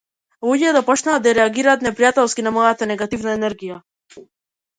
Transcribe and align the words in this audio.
Луѓето 0.45 0.79
почнаа 0.87 1.17
да 1.25 1.33
реагираат 1.39 1.85
непријателски 1.89 2.47
на 2.47 2.55
мојата 2.57 2.89
негативна 2.93 3.37
енергија. 3.37 3.79